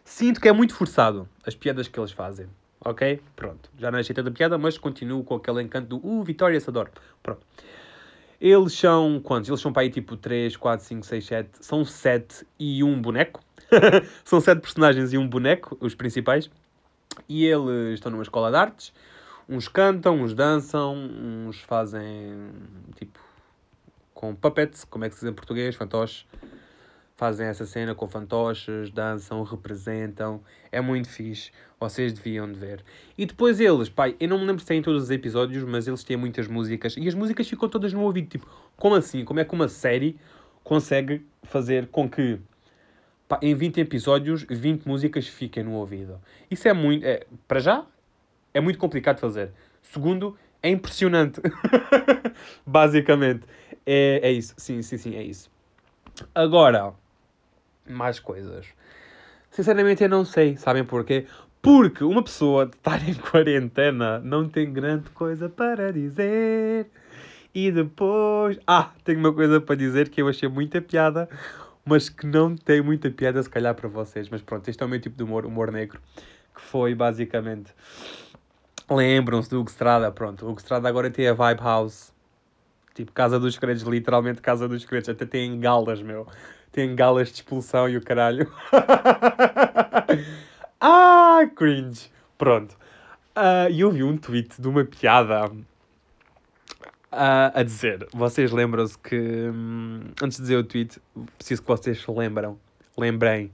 Sinto 0.04 0.40
que 0.40 0.48
é 0.48 0.52
muito 0.52 0.74
forçado 0.74 1.28
as 1.46 1.54
piadas 1.54 1.88
que 1.88 1.98
eles 1.98 2.12
fazem. 2.12 2.46
Ok? 2.84 3.20
Pronto. 3.36 3.70
Já 3.78 3.90
não 3.90 3.98
achei 3.98 4.14
tanta 4.14 4.30
piada, 4.30 4.58
mas 4.58 4.76
continuo 4.76 5.22
com 5.22 5.36
aquele 5.36 5.62
encanto 5.62 5.96
do 5.96 6.06
Uh, 6.06 6.22
Vitória, 6.24 6.58
se 6.58 6.68
adoro. 6.68 6.90
Pronto. 7.22 7.40
Eles 8.40 8.72
são 8.72 9.20
quantos? 9.20 9.48
Eles 9.48 9.60
são 9.60 9.72
para 9.72 9.82
aí 9.82 9.90
tipo 9.90 10.16
3, 10.16 10.56
4, 10.56 10.84
5, 10.84 11.06
6, 11.06 11.24
7. 11.24 11.50
São 11.60 11.84
7 11.84 12.44
e 12.58 12.82
um 12.82 13.00
boneco. 13.00 13.40
são 14.24 14.40
7 14.40 14.60
personagens 14.60 15.12
e 15.12 15.18
um 15.18 15.28
boneco, 15.28 15.78
os 15.80 15.94
principais. 15.94 16.50
E 17.28 17.46
eles 17.46 17.94
estão 17.94 18.10
numa 18.10 18.24
escola 18.24 18.50
de 18.50 18.56
artes. 18.56 18.92
Uns 19.52 19.68
cantam, 19.68 20.20
uns 20.22 20.34
dançam, 20.34 20.94
uns 20.94 21.60
fazem 21.60 22.50
tipo 22.96 23.18
com 24.14 24.34
puppets, 24.34 24.84
como 24.84 25.04
é 25.04 25.08
que 25.08 25.14
se 25.14 25.22
diz 25.22 25.30
em 25.30 25.34
português, 25.34 25.74
fantoches 25.74 26.26
fazem 27.22 27.46
essa 27.46 27.64
cena 27.64 27.94
com 27.94 28.08
fantoches, 28.08 28.90
dançam, 28.90 29.44
representam. 29.44 30.40
É 30.72 30.80
muito 30.80 31.08
fixe. 31.08 31.52
Vocês 31.78 32.12
deviam 32.12 32.50
de 32.50 32.58
ver. 32.58 32.84
E 33.16 33.24
depois 33.24 33.60
eles, 33.60 33.88
pai, 33.88 34.16
eu 34.18 34.28
não 34.28 34.40
me 34.40 34.44
lembro 34.44 34.58
se 34.58 34.66
têm 34.66 34.82
todos 34.82 35.04
os 35.04 35.10
episódios, 35.10 35.62
mas 35.62 35.86
eles 35.86 36.02
têm 36.02 36.16
muitas 36.16 36.48
músicas. 36.48 36.96
E 36.96 37.06
as 37.06 37.14
músicas 37.14 37.48
ficam 37.48 37.68
todas 37.68 37.92
no 37.92 38.02
ouvido. 38.02 38.28
Tipo, 38.28 38.48
como 38.76 38.96
assim? 38.96 39.24
Como 39.24 39.38
é 39.38 39.44
que 39.44 39.54
uma 39.54 39.68
série 39.68 40.18
consegue 40.64 41.24
fazer 41.44 41.86
com 41.92 42.10
que 42.10 42.40
pá, 43.28 43.38
em 43.40 43.54
20 43.54 43.78
episódios 43.78 44.44
20 44.50 44.84
músicas 44.84 45.28
fiquem 45.28 45.62
no 45.62 45.74
ouvido? 45.74 46.20
Isso 46.50 46.66
é 46.66 46.72
muito. 46.72 47.04
É, 47.04 47.24
para 47.46 47.60
já, 47.60 47.86
é 48.54 48.60
muito 48.60 48.78
complicado 48.78 49.18
fazer. 49.18 49.52
Segundo, 49.82 50.36
é 50.62 50.70
impressionante. 50.70 51.40
Basicamente. 52.66 53.44
É, 53.84 54.20
é 54.22 54.32
isso. 54.32 54.54
Sim, 54.56 54.80
sim, 54.82 54.96
sim, 54.96 55.16
é 55.16 55.22
isso. 55.22 55.50
Agora, 56.34 56.94
mais 57.88 58.20
coisas. 58.20 58.66
Sinceramente, 59.50 60.02
eu 60.02 60.08
não 60.08 60.24
sei. 60.24 60.56
Sabem 60.56 60.84
porquê? 60.84 61.26
Porque 61.60 62.04
uma 62.04 62.22
pessoa 62.22 62.66
de 62.66 62.76
estar 62.76 63.06
em 63.08 63.14
quarentena 63.14 64.18
não 64.20 64.48
tem 64.48 64.72
grande 64.72 65.10
coisa 65.10 65.48
para 65.48 65.92
dizer. 65.92 66.86
E 67.54 67.70
depois. 67.70 68.58
Ah, 68.66 68.92
tenho 69.04 69.18
uma 69.18 69.32
coisa 69.32 69.60
para 69.60 69.76
dizer 69.76 70.08
que 70.08 70.22
eu 70.22 70.28
achei 70.28 70.48
muita 70.48 70.80
piada, 70.80 71.28
mas 71.84 72.08
que 72.08 72.26
não 72.26 72.56
tem 72.56 72.80
muita 72.80 73.10
piada, 73.10 73.42
se 73.42 73.50
calhar, 73.50 73.74
para 73.74 73.88
vocês. 73.88 74.28
Mas 74.28 74.42
pronto, 74.42 74.68
este 74.68 74.82
é 74.82 74.86
o 74.86 74.88
meu 74.88 75.00
tipo 75.00 75.16
de 75.16 75.22
humor, 75.22 75.44
humor 75.44 75.70
negro. 75.70 76.00
Que 76.54 76.60
foi 76.60 76.94
basicamente. 76.94 77.72
Lembram-se 78.90 79.50
do 79.50 79.60
Hugo 79.60 79.70
Strada? 79.70 80.10
Pronto, 80.10 80.44
o 80.44 80.50
Hugo 80.50 80.60
Strada 80.60 80.88
agora 80.88 81.10
tem 81.10 81.28
a 81.28 81.34
Vibe 81.34 81.60
House. 81.60 82.12
Tipo, 82.94 83.12
Casa 83.12 83.40
dos 83.40 83.58
Credos, 83.58 83.82
literalmente 83.82 84.40
Casa 84.40 84.68
dos 84.68 84.84
Credos. 84.84 85.08
Até 85.08 85.24
tem 85.24 85.58
galas, 85.58 86.02
meu 86.02 86.26
tem 86.72 86.96
galas 86.96 87.28
de 87.28 87.34
expulsão 87.34 87.88
e 87.88 87.96
o 87.98 88.00
caralho. 88.00 88.50
ah, 90.80 91.40
cringe. 91.54 92.10
Pronto. 92.38 92.76
Uh, 93.36 93.70
e 93.70 93.80
eu 93.80 93.92
vi 93.92 94.02
um 94.02 94.16
tweet 94.16 94.60
de 94.60 94.66
uma 94.66 94.84
piada 94.84 95.48
uh, 95.48 95.64
a 97.12 97.62
dizer. 97.62 98.08
Vocês 98.12 98.50
lembram-se 98.50 98.98
que. 98.98 99.16
Hum, 99.16 100.00
antes 100.22 100.38
de 100.38 100.42
dizer 100.42 100.56
o 100.56 100.64
tweet, 100.64 101.00
preciso 101.36 101.62
que 101.62 101.68
vocês 101.68 102.00
se 102.00 102.10
lembram. 102.10 102.58
Lembrem 102.96 103.52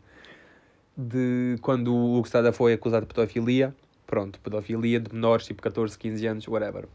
de 0.97 1.59
quando 1.61 1.93
o 1.93 2.17
Hugo 2.17 2.27
Strada 2.27 2.53
foi 2.53 2.73
acusado 2.73 3.05
de 3.05 3.13
pedofilia. 3.13 3.75
Pronto, 4.09 4.41
pedofilia 4.41 4.99
de 4.99 5.15
menores, 5.15 5.45
tipo 5.45 5.61
14, 5.61 5.99
15 5.99 6.27
anos, 6.27 6.49
whatever. 6.49 6.89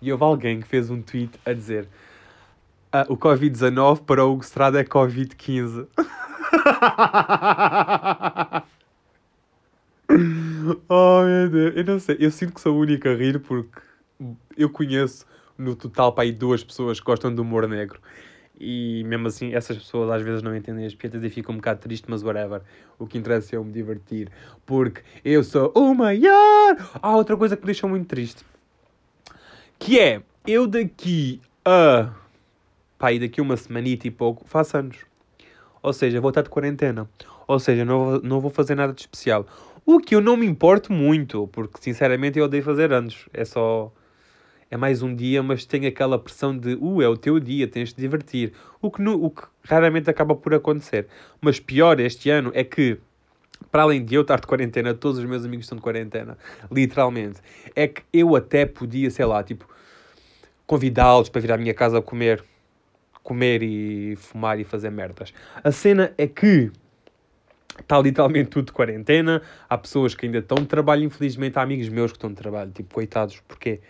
E 0.00 0.12
houve 0.12 0.22
alguém 0.22 0.60
que 0.60 0.68
fez 0.68 0.88
um 0.88 1.02
tweet 1.02 1.32
a 1.44 1.52
dizer 1.52 1.88
ah, 2.92 3.04
o 3.08 3.16
Covid-19 3.16 4.04
para 4.04 4.24
o 4.24 4.32
Hugo 4.32 4.44
Strada 4.44 4.80
é 4.80 4.84
Covid-15. 4.84 5.88
oh 10.88 11.22
meu 11.24 11.50
Deus, 11.50 11.76
eu 11.76 11.84
não 11.84 11.98
sei, 11.98 12.18
eu 12.20 12.30
sinto 12.30 12.54
que 12.54 12.60
sou 12.60 12.76
a 12.76 12.78
única 12.78 13.10
a 13.10 13.16
rir 13.16 13.40
porque 13.40 13.80
eu 14.56 14.70
conheço 14.70 15.26
no 15.58 15.74
total 15.74 16.12
para 16.12 16.22
aí 16.22 16.30
duas 16.30 16.62
pessoas 16.62 17.00
que 17.00 17.06
gostam 17.06 17.34
do 17.34 17.42
humor 17.42 17.66
negro. 17.66 18.00
E 18.58 19.02
mesmo 19.04 19.26
assim, 19.28 19.52
essas 19.54 19.76
pessoas 19.76 20.10
às 20.10 20.22
vezes 20.22 20.42
não 20.42 20.54
entendem 20.56 20.86
as 20.86 20.94
piadas 20.94 21.22
e 21.24 21.28
ficam 21.28 21.54
um 21.54 21.58
bocado 21.58 21.80
tristes, 21.80 22.08
mas 22.08 22.22
whatever. 22.22 22.62
O 22.98 23.06
que 23.06 23.18
interessa 23.18 23.54
é 23.54 23.58
eu 23.58 23.64
me 23.64 23.72
divertir. 23.72 24.30
Porque 24.64 25.02
eu 25.24 25.42
sou 25.42 25.72
o 25.74 25.94
maior! 25.94 26.76
Há 27.02 27.16
outra 27.16 27.36
coisa 27.36 27.56
que 27.56 27.62
me 27.62 27.66
deixa 27.66 27.86
muito 27.86 28.06
triste. 28.06 28.44
Que 29.78 29.98
é, 29.98 30.22
eu 30.46 30.66
daqui 30.66 31.40
a 31.64 32.12
pá, 33.04 33.12
e 33.12 33.18
daqui 33.18 33.40
uma 33.40 33.56
semanita 33.56 34.06
e 34.06 34.10
pouco, 34.10 34.46
faço 34.46 34.78
anos. 34.78 34.96
Ou 35.82 35.92
seja, 35.92 36.20
vou 36.20 36.30
estar 36.30 36.40
de 36.40 36.48
quarentena. 36.48 37.06
Ou 37.46 37.58
seja, 37.58 37.84
não 37.84 38.04
vou, 38.04 38.22
não 38.22 38.40
vou 38.40 38.50
fazer 38.50 38.74
nada 38.74 38.94
de 38.94 39.02
especial. 39.02 39.46
O 39.84 40.00
que 40.00 40.14
eu 40.14 40.20
não 40.22 40.36
me 40.36 40.46
importo 40.46 40.90
muito, 40.90 41.46
porque 41.48 41.76
sinceramente 41.82 42.38
eu 42.38 42.46
odeio 42.46 42.62
fazer 42.62 42.92
anos. 42.92 43.28
É 43.34 43.44
só. 43.44 43.92
É 44.70 44.76
mais 44.76 45.02
um 45.02 45.14
dia, 45.14 45.42
mas 45.42 45.64
tem 45.64 45.86
aquela 45.86 46.18
pressão 46.18 46.56
de, 46.56 46.74
uh, 46.74 47.02
é 47.02 47.08
o 47.08 47.16
teu 47.16 47.38
dia, 47.38 47.68
tens 47.68 47.92
de 47.92 48.00
divertir. 48.00 48.52
O 48.80 48.90
que, 48.90 49.00
no, 49.00 49.22
o 49.24 49.30
que 49.30 49.42
raramente 49.64 50.10
acaba 50.10 50.34
por 50.34 50.54
acontecer. 50.54 51.06
Mas 51.40 51.60
pior 51.60 52.00
este 52.00 52.30
ano 52.30 52.50
é 52.54 52.64
que, 52.64 52.98
para 53.70 53.82
além 53.82 54.04
de 54.04 54.14
eu 54.14 54.22
estar 54.22 54.40
de 54.40 54.46
quarentena, 54.46 54.94
todos 54.94 55.18
os 55.18 55.24
meus 55.24 55.44
amigos 55.44 55.66
estão 55.66 55.76
de 55.76 55.82
quarentena, 55.82 56.36
literalmente. 56.70 57.40
É 57.74 57.86
que 57.86 58.02
eu 58.12 58.34
até 58.34 58.66
podia, 58.66 59.10
sei 59.10 59.24
lá, 59.24 59.42
tipo, 59.42 59.68
convidá-los 60.66 61.28
para 61.28 61.40
vir 61.40 61.52
à 61.52 61.56
minha 61.56 61.74
casa 61.74 62.00
comer 62.00 62.42
comer 63.22 63.62
e 63.62 64.16
fumar 64.16 64.60
e 64.60 64.64
fazer 64.64 64.90
merdas. 64.90 65.32
A 65.62 65.72
cena 65.72 66.12
é 66.18 66.26
que 66.26 66.70
Está 67.78 68.00
literalmente 68.00 68.50
tudo 68.50 68.66
de 68.66 68.72
quarentena. 68.72 69.42
Há 69.68 69.76
pessoas 69.76 70.14
que 70.14 70.26
ainda 70.26 70.38
estão 70.38 70.58
de 70.58 70.66
trabalho, 70.66 71.02
infelizmente. 71.02 71.58
Há 71.58 71.62
amigos 71.62 71.88
meus 71.88 72.12
que 72.12 72.16
estão 72.16 72.30
de 72.30 72.36
trabalho. 72.36 72.70
Tipo, 72.70 72.94
coitados, 72.94 73.42
porque 73.48 73.80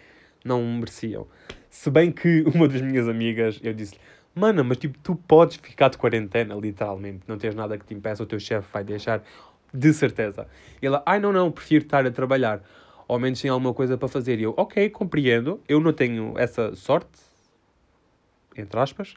não 0.45 0.63
mereciam. 0.63 1.27
Se 1.71 1.91
bem 1.91 2.13
que 2.13 2.45
uma 2.55 2.69
das 2.69 2.81
minhas 2.81 3.09
amigas, 3.09 3.59
eu 3.63 3.73
disse 3.73 3.97
Mano, 4.35 4.65
mas 4.65 4.79
tipo, 4.79 4.99
tu 4.99 5.15
podes 5.15 5.57
ficar 5.57 5.89
de 5.89 5.97
quarentena, 5.97 6.55
literalmente. 6.57 7.21
Não 7.29 7.39
tens 7.39 7.55
nada 7.55 7.79
que 7.79 7.87
te 7.87 7.95
impeça, 7.95 8.23
o 8.23 8.27
teu 8.27 8.41
chefe 8.41 8.67
vai 8.73 8.83
deixar, 8.83 9.23
de 9.73 9.93
certeza. 9.93 10.49
E 10.83 10.87
ela, 10.87 11.03
ai 11.07 11.21
não, 11.21 11.33
não, 11.33 11.53
prefiro 11.53 11.85
estar 11.85 12.05
a 12.05 12.11
trabalhar. 12.11 12.61
Ao 13.07 13.19
menos 13.19 13.41
tem 13.41 13.49
alguma 13.51 13.73
coisa 13.73 13.97
para 13.97 14.09
fazer. 14.09 14.41
E 14.41 14.43
eu, 14.43 14.53
ok, 14.57 14.91
compreendo. 14.91 15.61
Eu 15.69 15.79
não 15.79 15.93
tenho 15.93 16.35
essa 16.37 16.75
sorte, 16.75 17.21
entre 18.57 18.81
aspas, 18.81 19.15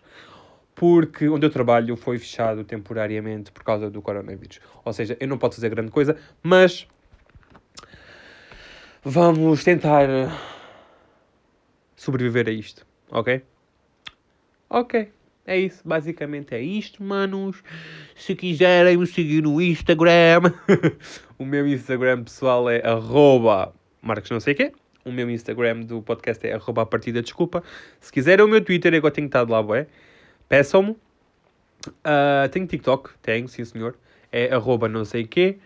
porque 0.76 1.28
onde 1.28 1.48
eu 1.48 1.50
trabalho 1.50 1.96
foi 1.96 2.20
fechado 2.20 2.64
temporariamente 2.64 3.52
por 3.52 3.64
causa 3.64 3.90
do 3.90 4.04
coronavírus. 4.04 4.60
Ou 4.86 4.94
seja, 4.94 5.18
eu 5.20 5.28
não 5.28 5.40
posso 5.40 5.56
fazer 5.56 5.70
grande 5.70 5.90
coisa, 5.90 6.16
mas 6.44 6.88
vamos 9.04 9.64
tentar 9.64 10.08
sobreviver 11.98 12.48
a 12.48 12.52
isto, 12.52 12.88
ok? 13.12 13.42
Ok, 14.70 15.10
é 15.46 15.58
isso, 15.58 15.82
basicamente 15.86 16.56
é 16.56 16.62
isto, 16.62 17.04
manos. 17.04 17.62
Se 18.16 18.36
quiserem 18.36 18.96
me 18.96 19.06
seguir 19.06 19.42
no 19.42 19.62
Instagram, 19.62 20.54
o 21.38 21.46
meu 21.46 21.68
Instagram 21.68 22.24
pessoal 22.24 22.70
é 22.70 22.86
arroba 22.88 23.74
marcos 24.02 24.32
não 24.32 24.40
sei 24.40 24.56
quê. 24.56 24.72
O 25.04 25.12
meu 25.12 25.30
Instagram 25.30 25.82
do 25.82 26.02
podcast 26.02 26.46
é 26.46 26.54
arroba 26.54 26.82
a 26.82 26.86
partida 26.86 27.22
desculpa. 27.22 27.64
Se 28.00 28.12
quiserem 28.12 28.44
o 28.44 28.48
meu 28.48 28.64
Twitter, 28.64 28.94
eu 28.94 29.12
tenho 29.12 29.28
estado 29.28 29.52
lá, 29.52 29.62
boé. 29.62 29.88
Peçam-me. 30.50 30.92
Uh, 30.92 32.50
tenho 32.52 32.68
TikTok, 32.68 33.12
tenho, 33.22 33.48
sim 33.48 33.64
senhor. 33.64 33.96
É 34.32 34.54
arroba 34.54 34.90
não 34.90 35.06
sei 35.06 35.26
quê. 35.26 35.58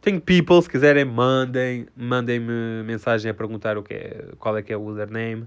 Tenho 0.00 0.20
people, 0.20 0.60
se 0.62 0.70
quiserem, 0.70 1.04
mandem. 1.04 1.86
Mandem-me 1.94 2.82
mensagem 2.84 3.30
a 3.30 3.34
perguntar 3.34 3.76
o 3.76 3.82
que 3.82 3.94
é, 3.94 4.24
qual 4.38 4.56
é 4.56 4.62
que 4.62 4.72
é 4.72 4.76
o 4.76 4.82
username. 4.82 5.46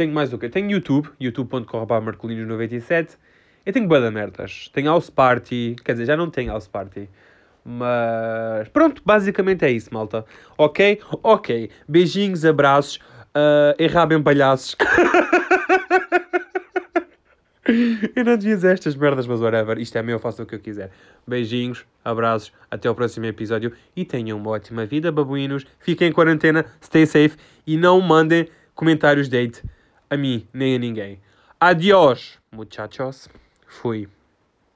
Tenho 0.00 0.14
mais 0.14 0.32
o 0.32 0.38
quê? 0.38 0.48
Tenho 0.48 0.70
YouTube, 0.70 1.10
youtube.com.br 1.20 1.92
marcolinos97. 1.92 3.18
Eu 3.66 3.72
tenho 3.74 3.86
boa 3.86 4.10
merdas. 4.10 4.70
Tenho 4.72 4.86
House 4.86 5.10
Party, 5.10 5.76
quer 5.84 5.92
dizer, 5.92 6.06
já 6.06 6.16
não 6.16 6.30
tenho 6.30 6.50
House 6.50 6.66
Party. 6.66 7.06
Mas 7.62 8.66
pronto, 8.68 9.02
basicamente 9.04 9.62
é 9.62 9.70
isso, 9.70 9.92
malta. 9.92 10.24
Ok? 10.56 11.02
Ok. 11.22 11.68
Beijinhos, 11.86 12.46
abraços. 12.46 12.96
Uh, 12.96 13.76
errabem 13.78 14.22
palhaços. 14.22 14.74
eu 18.16 18.24
não 18.24 18.38
devia 18.38 18.54
dizer 18.54 18.72
estas 18.72 18.96
merdas, 18.96 19.26
mas 19.26 19.42
whatever. 19.42 19.78
Isto 19.78 19.98
é 19.98 20.02
meu, 20.02 20.14
eu 20.14 20.18
faço 20.18 20.42
o 20.42 20.46
que 20.46 20.54
eu 20.54 20.60
quiser. 20.60 20.90
Beijinhos, 21.28 21.84
abraços, 22.02 22.54
até 22.70 22.88
ao 22.88 22.94
próximo 22.94 23.26
episódio 23.26 23.74
e 23.94 24.06
tenham 24.06 24.38
uma 24.38 24.52
ótima 24.52 24.86
vida, 24.86 25.12
babuínos. 25.12 25.66
Fiquem 25.78 26.08
em 26.08 26.12
quarentena, 26.12 26.64
stay 26.82 27.04
safe 27.04 27.36
e 27.66 27.76
não 27.76 28.00
mandem 28.00 28.48
comentários 28.74 29.28
de 29.28 29.36
hate 29.36 29.62
a 30.10 30.16
mim 30.16 30.46
nem 30.52 30.74
a 30.74 30.78
ninguém. 30.78 31.20
Adiós, 31.58 32.38
muchachos. 32.52 33.28
Fui. 33.66 34.08